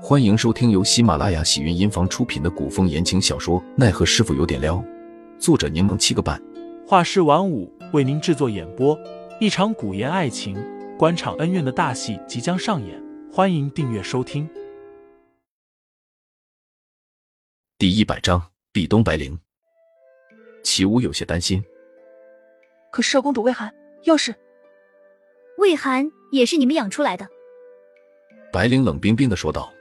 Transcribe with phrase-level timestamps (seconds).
[0.00, 4.76] 欢迎收听由喜马拉雅喜云音房出品的古风言情小说《奈何师傅有点撩》，
[5.40, 6.40] 作者柠檬七个半，
[6.86, 8.96] 画师晚舞为您制作演播。
[9.40, 10.56] 一场古言爱情、
[10.96, 14.48] 官场恩怨的大戏即将上演，欢迎订阅收听。
[17.76, 18.40] 第一百章，
[18.72, 19.36] 壁东白灵。
[20.62, 21.62] 齐武有些担心，
[22.92, 23.74] 可少公主魏寒
[24.04, 24.32] 要是……
[25.58, 27.28] 魏寒也是你们养出来的？
[28.52, 29.72] 白灵冷冰冰的说道。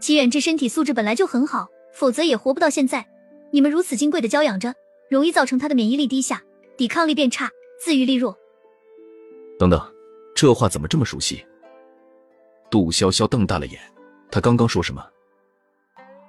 [0.00, 3.06] 齐远志身体素质本来就很好，否则也活不到现在。
[3.50, 4.74] 你们如此金贵的娇养着，
[5.10, 6.42] 容易造成他的免疫力低下，
[6.76, 7.50] 抵抗力变差，
[7.80, 8.36] 自愈力弱。
[9.58, 9.80] 等等，
[10.34, 11.44] 这话怎么这么熟悉？
[12.70, 13.80] 杜潇潇瞪大了眼，
[14.30, 15.04] 他刚刚说什么？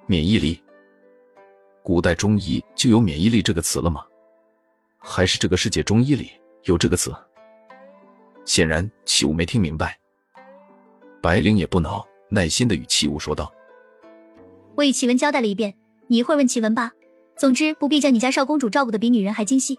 [0.06, 0.60] 免疫力？
[1.82, 4.04] 古代中医就有免疫力这个词了吗？
[4.98, 6.30] 还是这个世界中医里
[6.64, 7.14] 有这个词？
[8.44, 9.98] 显然齐雾没听明白。
[11.22, 13.52] 白灵也不恼，耐心的与齐武说道。
[14.76, 15.74] 我与奇文交代了一遍，
[16.06, 16.92] 你一会儿问奇文吧。
[17.36, 19.78] 总之，不必将你家少公主照顾的比女人还精细。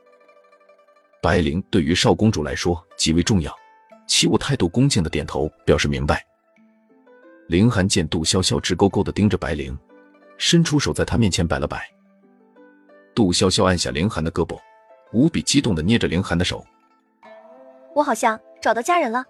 [1.21, 3.55] 白灵对于少公主来说极为重要，
[4.07, 6.25] 齐武态度恭敬的点头表示明白。
[7.47, 9.77] 凌寒见杜潇潇直勾勾的盯着白灵，
[10.37, 11.87] 伸出手在她面前摆了摆。
[13.13, 14.57] 杜潇潇按下凌寒的胳膊，
[15.13, 16.65] 无比激动的捏着凌寒的手。
[17.93, 19.23] 我好像找到家人了。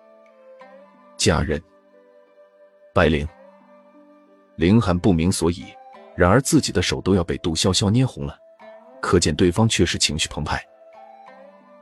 [1.17, 1.61] 家人？
[2.93, 3.27] 白灵。
[4.61, 5.65] 凌寒不明所以，
[6.15, 8.37] 然而自己的手都要被杜潇潇捏红了，
[9.01, 10.63] 可见对方确实情绪澎湃。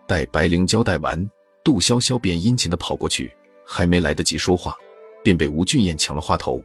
[0.07, 1.29] 待白灵交代完，
[1.61, 4.73] 杜潇潇便殷勤的跑过去，还没来得及说话，
[5.21, 6.63] 便被吴俊彦抢了话头。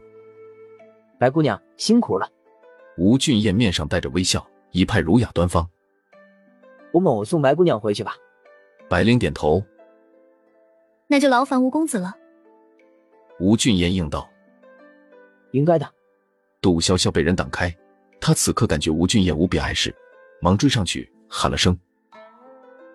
[1.19, 2.31] 白姑娘辛苦了。
[2.97, 5.69] 吴俊彦面上带着微笑，一派儒雅端方。
[6.93, 8.15] 吴某送白姑娘回去吧。
[8.89, 9.61] 白灵点头。
[11.09, 12.15] 那就劳烦吴公子了。
[13.41, 14.31] 吴俊彦应道。
[15.51, 15.91] 应该的。
[16.65, 17.70] 杜潇潇被人挡开，
[18.19, 19.95] 他此刻感觉吴俊彦无比碍事，
[20.41, 21.79] 忙追上去喊了声：“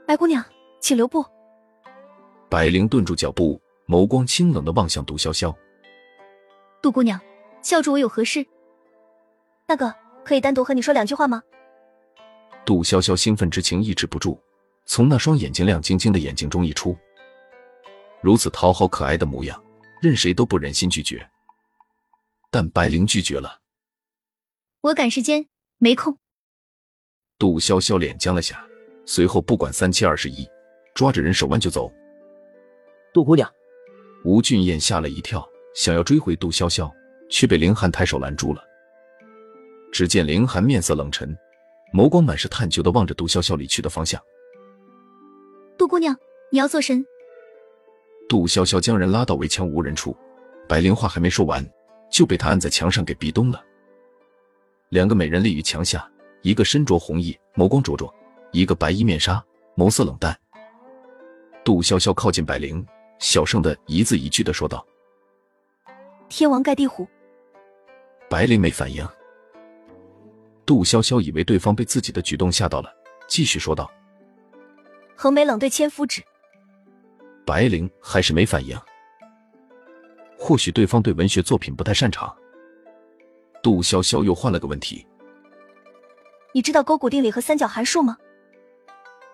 [0.07, 0.43] 白姑娘，
[0.81, 1.23] 请留步。”
[2.49, 5.55] 百灵顿住脚步，眸光清冷的望向杜潇潇。
[6.81, 7.21] 杜姑娘，
[7.61, 8.43] 笑住我有何事？
[9.67, 9.93] 那个，
[10.25, 11.43] 可以单独和你说两句话吗？
[12.65, 14.41] 杜潇潇兴奋之情抑制不住，
[14.87, 16.97] 从那双眼睛亮晶晶的眼睛中溢出。
[18.19, 19.63] 如此讨好可爱的模样，
[20.01, 21.23] 任谁都不忍心拒绝。
[22.49, 23.58] 但白灵拒绝了。
[24.81, 25.45] 我赶时间，
[25.77, 26.17] 没空。
[27.37, 28.65] 杜潇潇脸僵了下，
[29.05, 30.47] 随后不管三七二十一，
[30.95, 31.91] 抓着人手腕就走。
[33.13, 33.51] 杜姑娘，
[34.23, 35.45] 吴俊彦吓了一跳，
[35.75, 36.89] 想要追回杜潇潇，
[37.29, 38.63] 却被凌寒抬手拦住了。
[39.91, 41.37] 只见凌寒面色冷沉，
[41.93, 44.21] 眸光满是探究的望着杜潇潇离去的方向。
[45.77, 46.15] 杜姑娘，
[46.51, 47.05] 你要做神？
[48.29, 50.15] 杜潇潇将人拉到围墙无人处，
[50.69, 51.69] 白灵话还没说完。
[52.09, 53.63] 就被他按在墙上给逼咚了。
[54.89, 56.09] 两个美人立于墙下，
[56.41, 58.11] 一个身着红衣，眸光灼灼；
[58.51, 59.43] 一个白衣面纱，
[59.75, 60.35] 眸色冷淡。
[61.63, 62.83] 杜潇潇靠近百灵，
[63.19, 64.83] 小声的一字一句的说道
[66.27, 67.07] ：“天王盖地虎。”
[68.27, 69.07] 白灵没反应。
[70.65, 72.91] 杜潇潇以为对方被自己的举动吓到了，
[73.27, 73.91] 继续说道
[75.15, 76.23] ：“横眉冷对千夫指。”
[77.45, 78.75] 白灵还是没反应。
[80.35, 82.35] 或许对方对文学作品不太擅长。
[83.69, 85.05] 杜潇潇又换了个问题
[86.55, 88.17] ：“你知道勾股定理和三角函数吗？”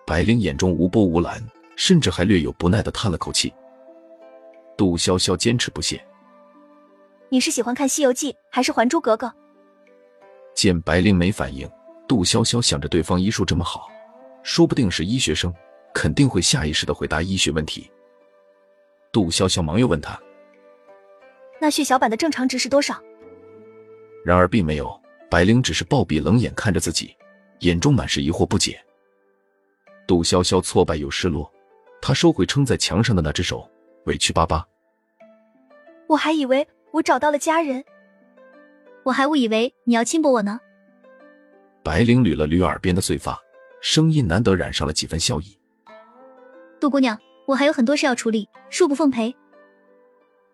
[0.06, 1.42] 白灵眼中无波无澜，
[1.74, 3.50] 甚至还略有不耐的叹了口气。
[4.76, 6.06] 杜潇潇坚持不懈
[7.30, 9.26] ：“你是喜欢看《西游记》还是《还珠格格》？”
[10.54, 11.66] 见白灵没反应，
[12.06, 13.88] 杜潇潇想着对方医术这么好，
[14.42, 15.50] 说不定是医学生，
[15.94, 17.90] 肯定会下意识的回答医学问题。
[19.10, 20.20] 杜潇潇忙又问他。
[21.58, 23.02] 那血小板的正常值是多少？
[24.26, 25.00] 然而并没有，
[25.30, 27.16] 白灵只是暴毙冷眼看着自己，
[27.60, 28.76] 眼中满是疑惑不解。
[30.04, 31.48] 杜潇潇挫败又失落，
[32.02, 33.70] 他收回撑在墙上的那只手，
[34.06, 34.66] 委屈巴巴
[36.10, 37.84] ：“我还以为我找到了家人，
[39.04, 40.58] 我还误以为你要轻薄我呢。”
[41.84, 43.40] 白灵捋了捋耳边的碎发，
[43.80, 45.56] 声音难得染上了几分笑意
[46.80, 47.16] ：“杜姑娘，
[47.46, 49.32] 我还有很多事要处理，恕不奉陪。”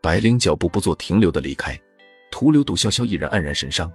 [0.02, 1.80] 白灵脚步不做停留的离开，
[2.32, 3.92] 徒留杜潇潇一人黯然神伤。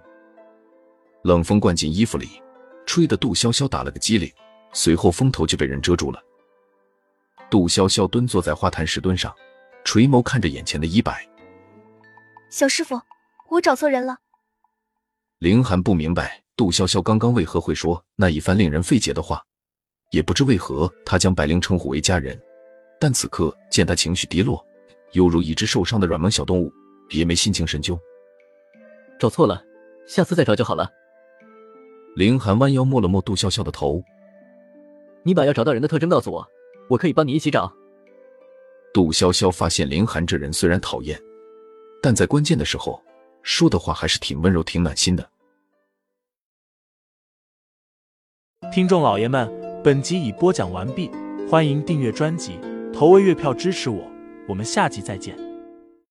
[1.24, 2.42] 冷风灌进衣服里，
[2.86, 4.32] 吹得杜潇潇打了个激灵，
[4.72, 6.24] 随后风头就被人遮住了。
[7.50, 9.34] 杜潇潇蹲坐在花坛石墩上，
[9.84, 11.28] 垂眸看着眼前的衣摆。
[12.50, 13.02] 小师傅，
[13.50, 14.16] 我找错人了。
[15.40, 19.44] 凌寒不明白杜潇潇刚刚为何会说那一番令人费解的话，
[20.12, 22.40] 也不知为何他将白灵称呼为家人，
[23.00, 24.64] 但此刻见他情绪低落。
[25.14, 26.72] 犹如一只受伤的软萌小动物，
[27.10, 27.98] 也没心情深究，
[29.20, 29.64] 找错了，
[30.06, 30.92] 下次再找就好了。
[32.16, 34.04] 林寒弯腰摸了摸杜潇潇的头，
[35.24, 36.48] 你把要找到人的特征告诉我，
[36.90, 37.72] 我可以帮你一起找。
[38.94, 41.20] 杜潇潇发现林寒这人虽然讨厌，
[42.02, 43.00] 但在关键的时候
[43.44, 45.30] 说的话还是挺温柔、挺暖心的。
[48.72, 49.50] 听众老爷们，
[49.84, 51.12] 本集已播讲完毕，
[51.50, 52.60] 欢迎订阅专辑，
[52.92, 54.12] 投喂月票支持我，
[54.48, 55.47] 我们下集再见。